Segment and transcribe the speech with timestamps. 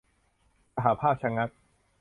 [0.75, 1.49] สหภาพชะงัก